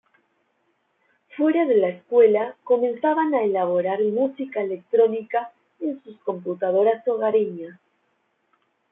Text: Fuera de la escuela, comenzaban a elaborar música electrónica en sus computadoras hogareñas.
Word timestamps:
Fuera 1.37 1.63
de 1.65 1.77
la 1.77 1.89
escuela, 1.89 2.55
comenzaban 2.63 3.35
a 3.35 3.43
elaborar 3.43 4.01
música 4.01 4.59
electrónica 4.61 5.53
en 5.79 6.01
sus 6.01 6.17
computadoras 6.21 7.07
hogareñas. 7.07 7.79